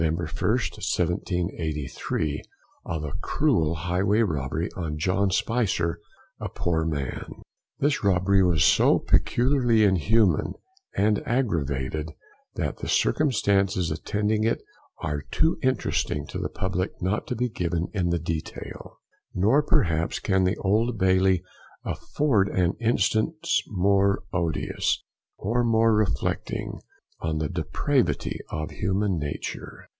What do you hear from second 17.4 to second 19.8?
given in the detail; nor